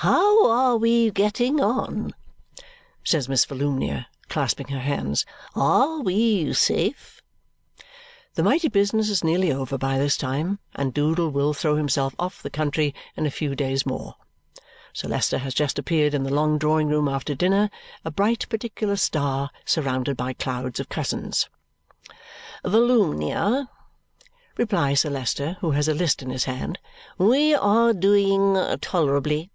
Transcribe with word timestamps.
"How 0.00 0.48
are 0.50 0.76
we 0.76 1.10
getting 1.10 1.58
on?" 1.60 2.12
says 3.02 3.30
Miss 3.30 3.46
Volumnia, 3.46 4.06
clasping 4.28 4.68
her 4.68 4.78
hands. 4.78 5.24
"ARE 5.54 6.00
we 6.02 6.52
safe?" 6.52 7.22
The 8.34 8.42
mighty 8.42 8.68
business 8.68 9.08
is 9.08 9.24
nearly 9.24 9.50
over 9.50 9.78
by 9.78 9.96
this 9.98 10.16
time, 10.18 10.58
and 10.74 10.92
Doodle 10.92 11.30
will 11.30 11.54
throw 11.54 11.76
himself 11.76 12.14
off 12.18 12.42
the 12.42 12.50
country 12.50 12.94
in 13.16 13.24
a 13.26 13.30
few 13.30 13.56
days 13.56 13.86
more. 13.86 14.16
Sir 14.92 15.08
Leicester 15.08 15.38
has 15.38 15.54
just 15.54 15.78
appeared 15.78 16.12
in 16.14 16.22
the 16.24 16.32
long 16.34 16.58
drawing 16.58 16.88
room 16.88 17.08
after 17.08 17.34
dinner, 17.34 17.70
a 18.04 18.10
bright 18.10 18.46
particular 18.50 18.96
star 18.96 19.50
surrounded 19.64 20.14
by 20.16 20.34
clouds 20.34 20.78
of 20.78 20.90
cousins. 20.90 21.48
"Volumnia," 22.62 23.70
replies 24.58 25.00
Sir 25.00 25.10
Leicester, 25.10 25.56
who 25.62 25.70
has 25.70 25.88
a 25.88 25.94
list 25.94 26.20
in 26.22 26.28
his 26.30 26.44
hand, 26.44 26.78
"we 27.18 27.54
are 27.54 27.94
doing 27.94 28.54
tolerably." 28.82 29.50